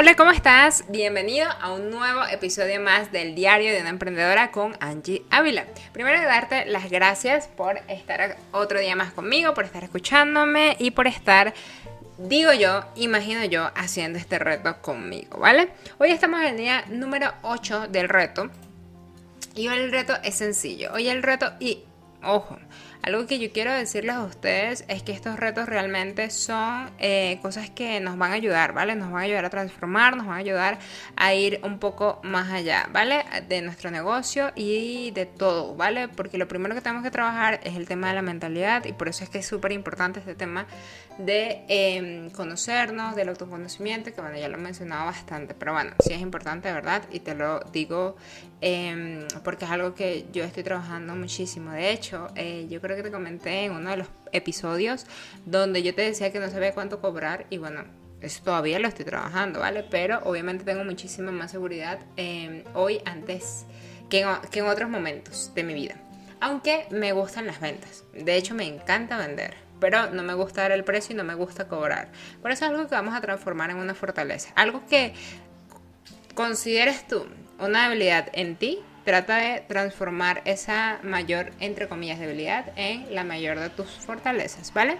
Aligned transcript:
Hola, 0.00 0.14
¿cómo 0.14 0.30
estás? 0.30 0.84
Bienvenido 0.88 1.48
a 1.60 1.72
un 1.72 1.90
nuevo 1.90 2.24
episodio 2.30 2.80
más 2.80 3.10
del 3.10 3.34
Diario 3.34 3.72
de 3.72 3.80
una 3.80 3.90
Emprendedora 3.90 4.52
con 4.52 4.76
Angie 4.78 5.24
Ávila. 5.28 5.64
Primero 5.92 6.22
darte 6.22 6.66
las 6.66 6.88
gracias 6.88 7.48
por 7.48 7.80
estar 7.88 8.36
otro 8.52 8.78
día 8.78 8.94
más 8.94 9.12
conmigo, 9.12 9.54
por 9.54 9.64
estar 9.64 9.82
escuchándome 9.82 10.76
y 10.78 10.92
por 10.92 11.08
estar 11.08 11.52
digo 12.16 12.52
yo, 12.52 12.84
imagino 12.94 13.44
yo, 13.46 13.72
haciendo 13.74 14.20
este 14.20 14.38
reto 14.38 14.80
conmigo, 14.82 15.38
¿vale? 15.40 15.70
Hoy 15.98 16.12
estamos 16.12 16.42
en 16.42 16.46
el 16.46 16.56
día 16.58 16.84
número 16.90 17.34
8 17.42 17.88
del 17.88 18.08
reto. 18.08 18.50
Y 19.56 19.66
hoy 19.66 19.78
el 19.78 19.90
reto 19.90 20.14
es 20.22 20.36
sencillo. 20.36 20.92
Hoy 20.92 21.08
el 21.08 21.24
reto, 21.24 21.54
y 21.58 21.82
ojo, 22.22 22.56
algo 23.02 23.26
que 23.26 23.38
yo 23.38 23.52
quiero 23.52 23.72
decirles 23.72 24.16
a 24.16 24.24
ustedes 24.24 24.84
es 24.88 25.02
que 25.02 25.12
estos 25.12 25.38
retos 25.38 25.66
realmente 25.66 26.30
son 26.30 26.90
eh, 26.98 27.38
cosas 27.42 27.70
que 27.70 28.00
nos 28.00 28.18
van 28.18 28.32
a 28.32 28.34
ayudar, 28.34 28.72
¿vale? 28.72 28.96
Nos 28.96 29.10
van 29.10 29.22
a 29.22 29.24
ayudar 29.24 29.44
a 29.44 29.50
transformar, 29.50 30.16
nos 30.16 30.26
van 30.26 30.36
a 30.36 30.40
ayudar 30.40 30.78
a 31.16 31.34
ir 31.34 31.60
un 31.62 31.78
poco 31.78 32.20
más 32.22 32.50
allá, 32.50 32.88
¿vale? 32.92 33.24
De 33.48 33.62
nuestro 33.62 33.90
negocio 33.90 34.52
y 34.56 35.10
de 35.12 35.26
todo, 35.26 35.74
¿vale? 35.74 36.08
Porque 36.08 36.38
lo 36.38 36.48
primero 36.48 36.74
que 36.74 36.80
tenemos 36.80 37.04
que 37.04 37.10
trabajar 37.10 37.60
es 37.64 37.76
el 37.76 37.86
tema 37.86 38.08
de 38.08 38.14
la 38.14 38.22
mentalidad 38.22 38.84
y 38.84 38.92
por 38.92 39.08
eso 39.08 39.24
es 39.24 39.30
que 39.30 39.38
es 39.38 39.46
súper 39.46 39.72
importante 39.72 40.20
este 40.20 40.34
tema 40.34 40.66
de 41.18 41.64
em, 41.68 42.30
conocernos, 42.30 43.16
del 43.16 43.28
autoconocimiento, 43.28 44.12
que 44.12 44.20
bueno, 44.20 44.38
ya 44.38 44.48
lo 44.48 44.56
he 44.56 44.60
mencionado 44.60 45.06
bastante, 45.06 45.54
pero 45.54 45.72
bueno, 45.72 45.90
sí 46.00 46.12
es 46.12 46.20
importante, 46.20 46.72
¿verdad? 46.72 47.02
Y 47.10 47.20
te 47.20 47.34
lo 47.34 47.60
digo 47.72 48.16
em, 48.60 49.26
porque 49.42 49.64
es 49.64 49.70
algo 49.70 49.94
que 49.94 50.26
yo 50.32 50.44
estoy 50.44 50.62
trabajando 50.62 51.14
muchísimo. 51.14 51.72
De 51.72 51.90
hecho, 51.90 52.28
eh, 52.36 52.66
yo 52.70 52.80
creo 52.80 52.87
que 52.96 53.02
te 53.02 53.10
comenté 53.10 53.64
en 53.64 53.72
uno 53.72 53.90
de 53.90 53.98
los 53.98 54.08
episodios 54.32 55.06
donde 55.46 55.82
yo 55.82 55.94
te 55.94 56.02
decía 56.02 56.32
que 56.32 56.40
no 56.40 56.50
sabía 56.50 56.74
cuánto 56.74 57.00
cobrar 57.00 57.46
y 57.50 57.58
bueno, 57.58 57.84
eso 58.20 58.42
todavía 58.42 58.78
lo 58.78 58.88
estoy 58.88 59.04
trabajando, 59.04 59.60
¿vale? 59.60 59.84
Pero 59.88 60.20
obviamente 60.24 60.64
tengo 60.64 60.84
muchísima 60.84 61.30
más 61.30 61.50
seguridad 61.50 62.00
em, 62.16 62.64
hoy 62.74 63.00
antes 63.04 63.64
que 64.10 64.26
que 64.50 64.60
en 64.60 64.66
otros 64.66 64.88
momentos 64.90 65.52
de 65.54 65.62
mi 65.64 65.74
vida. 65.74 65.96
Aunque 66.40 66.86
me 66.90 67.12
gustan 67.12 67.46
las 67.46 67.60
ventas. 67.60 68.04
De 68.12 68.36
hecho, 68.36 68.54
me 68.54 68.64
encanta 68.64 69.18
vender 69.18 69.68
pero 69.80 70.10
no 70.10 70.22
me 70.22 70.34
gusta 70.34 70.62
dar 70.62 70.72
el 70.72 70.84
precio 70.84 71.14
y 71.14 71.16
no 71.16 71.24
me 71.24 71.34
gusta 71.34 71.68
cobrar. 71.68 72.08
Por 72.42 72.50
eso 72.50 72.64
es 72.64 72.70
algo 72.70 72.88
que 72.88 72.94
vamos 72.94 73.14
a 73.14 73.20
transformar 73.20 73.70
en 73.70 73.76
una 73.76 73.94
fortaleza. 73.94 74.50
Algo 74.56 74.84
que 74.86 75.14
consideres 76.34 77.06
tú 77.06 77.26
una 77.58 77.88
debilidad 77.88 78.28
en 78.32 78.56
ti, 78.56 78.78
trata 79.08 79.38
de 79.38 79.60
transformar 79.60 80.42
esa 80.44 81.00
mayor, 81.02 81.50
entre 81.60 81.88
comillas, 81.88 82.18
debilidad 82.18 82.74
en 82.76 83.14
la 83.14 83.24
mayor 83.24 83.58
de 83.58 83.70
tus 83.70 83.88
fortalezas, 83.88 84.74
¿vale? 84.74 84.98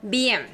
Bien, 0.00 0.46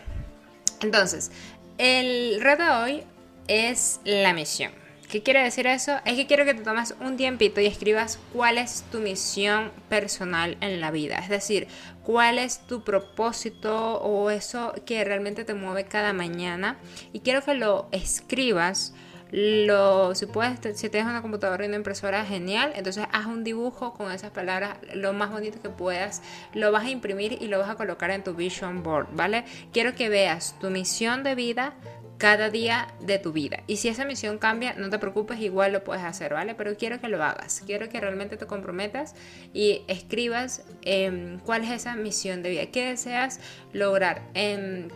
entonces, 0.80 1.30
el 1.77 2.41
reto 2.41 2.62
de 2.62 2.70
hoy 2.70 3.03
es 3.47 4.00
la 4.05 4.33
misión. 4.33 4.72
¿Qué 5.11 5.22
quiere 5.22 5.42
decir 5.42 5.67
eso? 5.67 5.98
Es 6.06 6.14
que 6.14 6.27
quiero 6.27 6.47
que 6.47 6.55
te 6.55 6.62
tomes 6.62 6.95
un 6.98 7.19
tiempito 7.19 7.61
y 7.61 7.67
escribas 7.67 8.19
cuál 8.33 8.56
es 8.56 8.84
tu 8.91 9.00
misión 9.00 9.70
personal 9.91 10.56
en 10.62 10.80
la 10.80 10.91
vida. 10.91 11.19
Es 11.19 11.28
decir, 11.28 11.69
cuál 12.05 12.39
es 12.39 12.67
tu 12.67 12.84
propósito 12.84 14.00
o 14.00 14.30
eso 14.30 14.73
que 14.86 15.05
realmente 15.05 15.45
te 15.45 15.52
mueve 15.52 15.84
cada 15.84 16.14
mañana. 16.14 16.78
Y 17.12 17.20
quiero 17.20 17.42
que 17.42 17.52
lo 17.52 17.89
escribas. 17.92 18.95
Lo, 19.30 20.14
si 20.14 20.26
puedes, 20.26 20.58
si 20.78 20.88
tienes 20.88 21.08
una 21.08 21.22
computadora 21.22 21.64
y 21.64 21.68
una 21.68 21.76
impresora, 21.76 22.24
genial. 22.24 22.72
Entonces 22.74 23.06
haz 23.12 23.26
un 23.26 23.44
dibujo 23.44 23.94
con 23.94 24.10
esas 24.12 24.30
palabras 24.30 24.78
lo 24.94 25.12
más 25.12 25.30
bonito 25.30 25.60
que 25.60 25.68
puedas. 25.68 26.22
Lo 26.54 26.72
vas 26.72 26.84
a 26.84 26.90
imprimir 26.90 27.38
y 27.40 27.48
lo 27.48 27.58
vas 27.58 27.70
a 27.70 27.74
colocar 27.76 28.10
en 28.10 28.24
tu 28.24 28.34
vision 28.34 28.82
board, 28.82 29.08
¿vale? 29.12 29.44
Quiero 29.72 29.94
que 29.94 30.08
veas 30.08 30.58
tu 30.58 30.70
misión 30.70 31.22
de 31.22 31.34
vida 31.34 31.74
cada 32.18 32.50
día 32.50 32.88
de 33.00 33.18
tu 33.18 33.32
vida. 33.32 33.62
Y 33.66 33.76
si 33.76 33.88
esa 33.88 34.04
misión 34.04 34.38
cambia, 34.38 34.74
no 34.74 34.90
te 34.90 34.98
preocupes, 34.98 35.40
igual 35.40 35.72
lo 35.72 35.84
puedes 35.84 36.02
hacer, 36.02 36.34
¿vale? 36.34 36.54
Pero 36.54 36.76
quiero 36.76 37.00
que 37.00 37.08
lo 37.08 37.22
hagas, 37.22 37.62
quiero 37.64 37.88
que 37.88 38.00
realmente 38.00 38.36
te 38.36 38.46
comprometas 38.46 39.14
y 39.55 39.83
escribas 39.86 40.64
em, 40.83 41.38
cuál 41.38 41.62
es 41.64 41.70
esa 41.70 41.94
misión 41.94 42.42
de 42.42 42.50
vida, 42.50 42.67
qué 42.67 42.86
deseas 42.86 43.40
lograr 43.72 44.22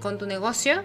con 0.00 0.18
tu 0.18 0.26
negocio. 0.26 0.82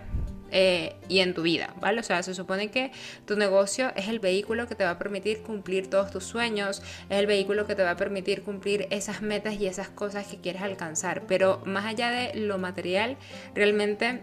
Eh, 0.51 0.95
y 1.09 1.19
en 1.19 1.33
tu 1.33 1.41
vida, 1.41 1.73
¿vale? 1.81 1.99
O 1.99 2.03
sea, 2.03 2.23
se 2.23 2.33
supone 2.33 2.69
que 2.69 2.91
tu 3.25 3.35
negocio 3.35 3.91
es 3.95 4.07
el 4.07 4.19
vehículo 4.19 4.67
que 4.67 4.75
te 4.75 4.83
va 4.83 4.91
a 4.91 4.97
permitir 4.97 5.41
cumplir 5.41 5.89
todos 5.89 6.11
tus 6.11 6.23
sueños, 6.23 6.81
es 7.09 7.17
el 7.17 7.27
vehículo 7.27 7.67
que 7.67 7.75
te 7.75 7.83
va 7.83 7.91
a 7.91 7.97
permitir 7.97 8.43
cumplir 8.43 8.87
esas 8.89 9.21
metas 9.21 9.55
y 9.55 9.67
esas 9.67 9.89
cosas 9.89 10.25
que 10.27 10.37
quieres 10.37 10.61
alcanzar. 10.61 11.23
Pero 11.27 11.61
más 11.65 11.85
allá 11.85 12.11
de 12.11 12.33
lo 12.39 12.57
material, 12.57 13.17
realmente 13.55 14.21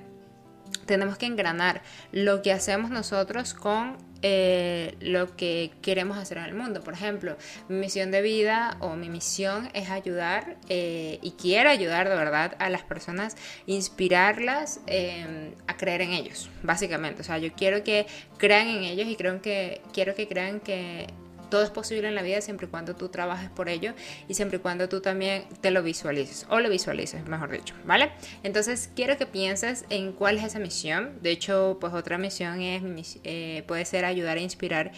tenemos 0.86 1.18
que 1.18 1.26
engranar 1.26 1.82
lo 2.12 2.42
que 2.42 2.52
hacemos 2.52 2.90
nosotros 2.90 3.54
con 3.54 3.96
eh, 4.26 4.96
lo 5.00 5.36
que 5.36 5.70
queremos 5.82 6.16
hacer 6.16 6.38
en 6.38 6.44
el 6.44 6.54
mundo. 6.54 6.80
Por 6.80 6.94
ejemplo, 6.94 7.36
mi 7.68 7.76
misión 7.76 8.10
de 8.10 8.22
vida 8.22 8.78
o 8.80 8.96
mi 8.96 9.10
misión 9.10 9.68
es 9.74 9.90
ayudar 9.90 10.56
eh, 10.70 11.18
y 11.20 11.32
quiero 11.32 11.68
ayudar 11.68 12.08
de 12.08 12.16
verdad 12.16 12.56
a 12.58 12.70
las 12.70 12.82
personas, 12.84 13.36
inspirarlas 13.66 14.80
em, 14.86 15.52
a 15.66 15.76
creer 15.76 16.00
en 16.00 16.12
ellos, 16.12 16.48
básicamente. 16.62 17.20
O 17.20 17.24
sea, 17.24 17.36
yo 17.36 17.52
quiero 17.52 17.84
que 17.84 18.06
crean 18.38 18.68
en 18.68 18.84
ellos 18.84 19.08
y 19.08 19.16
creo 19.16 19.42
que 19.42 19.82
quiero 19.92 20.14
que 20.14 20.26
crean 20.26 20.60
que 20.60 21.06
todo 21.50 21.62
es 21.62 21.70
posible 21.70 22.08
en 22.08 22.14
la 22.14 22.22
vida 22.22 22.40
siempre 22.40 22.66
y 22.66 22.70
cuando 22.70 22.94
tú 22.96 23.08
trabajes 23.08 23.50
por 23.50 23.68
ello 23.68 23.94
y 24.28 24.34
siempre 24.34 24.58
y 24.58 24.60
cuando 24.60 24.88
tú 24.88 25.00
también 25.00 25.44
te 25.60 25.70
lo 25.70 25.82
visualices 25.82 26.46
o 26.48 26.60
lo 26.60 26.68
visualices, 26.68 27.26
mejor 27.26 27.50
dicho, 27.50 27.74
¿vale? 27.84 28.12
Entonces 28.42 28.90
quiero 28.94 29.16
que 29.16 29.26
pienses 29.26 29.84
en 29.90 30.12
cuál 30.12 30.38
es 30.38 30.44
esa 30.44 30.58
misión. 30.58 31.18
De 31.22 31.30
hecho, 31.30 31.78
pues 31.80 31.92
otra 31.92 32.18
misión 32.18 32.60
es, 32.60 33.18
eh, 33.24 33.64
puede 33.66 33.84
ser 33.84 34.04
ayudar 34.04 34.38
a 34.38 34.40
inspirar 34.40 34.92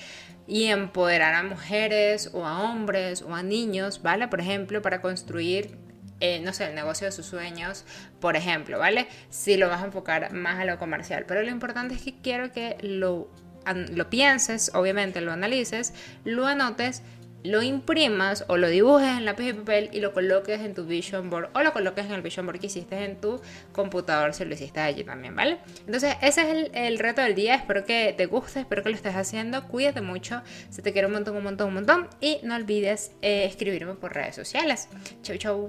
y 0.46 0.66
empoderar 0.66 1.34
a 1.34 1.42
mujeres 1.42 2.30
o 2.32 2.46
a 2.46 2.62
hombres 2.62 3.22
o 3.22 3.34
a 3.34 3.42
niños, 3.42 4.02
¿vale? 4.02 4.28
Por 4.28 4.40
ejemplo, 4.40 4.80
para 4.82 5.00
construir 5.00 5.76
eh, 6.20 6.40
no 6.40 6.54
sé, 6.54 6.68
el 6.68 6.74
negocio 6.74 7.06
de 7.06 7.12
sus 7.12 7.26
sueños, 7.26 7.84
por 8.20 8.36
ejemplo, 8.36 8.78
¿vale? 8.78 9.06
Si 9.28 9.58
lo 9.58 9.68
vas 9.68 9.82
a 9.82 9.84
enfocar 9.84 10.32
más 10.32 10.58
a 10.58 10.64
lo 10.64 10.78
comercial. 10.78 11.26
Pero 11.28 11.42
lo 11.42 11.50
importante 11.50 11.94
es 11.94 12.02
que 12.02 12.14
quiero 12.22 12.52
que 12.52 12.78
lo 12.80 13.28
lo 13.74 14.10
pienses, 14.10 14.70
obviamente 14.74 15.20
lo 15.20 15.32
analices, 15.32 15.92
lo 16.24 16.46
anotes, 16.46 17.02
lo 17.46 17.62
imprimas 17.62 18.44
o 18.48 18.56
lo 18.56 18.68
dibujes 18.68 19.08
en 19.08 19.24
lápiz 19.24 19.46
de 19.46 19.54
papel 19.54 19.90
y 19.92 20.00
lo 20.00 20.12
coloques 20.12 20.60
en 20.60 20.74
tu 20.74 20.84
vision 20.84 21.30
board 21.30 21.50
o 21.54 21.62
lo 21.62 21.72
coloques 21.72 22.04
en 22.06 22.12
el 22.12 22.22
vision 22.22 22.46
board 22.46 22.58
que 22.58 22.66
hiciste 22.66 23.04
en 23.04 23.20
tu 23.20 23.40
computador 23.72 24.34
si 24.34 24.44
lo 24.44 24.54
hiciste 24.54 24.80
allí 24.80 25.04
también, 25.04 25.36
¿vale? 25.36 25.58
Entonces 25.86 26.16
ese 26.22 26.42
es 26.42 26.70
el, 26.72 26.98
reto 26.98 27.22
del 27.22 27.34
día, 27.34 27.54
espero 27.54 27.84
que 27.84 28.14
te 28.16 28.26
guste, 28.26 28.60
espero 28.60 28.82
que 28.82 28.90
lo 28.90 28.96
estés 28.96 29.14
haciendo, 29.14 29.68
cuídate 29.68 30.00
mucho, 30.00 30.42
se 30.70 30.82
te 30.82 30.92
quiere 30.92 31.06
un 31.06 31.14
montón, 31.14 31.36
un 31.36 31.44
montón, 31.44 31.68
un 31.68 31.74
montón 31.74 32.08
y 32.20 32.38
no 32.42 32.56
olvides 32.56 33.12
eh, 33.22 33.44
escribirme 33.44 33.94
por 33.94 34.14
redes 34.14 34.34
sociales. 34.34 34.88
Chau, 35.22 35.36
chau. 35.36 35.68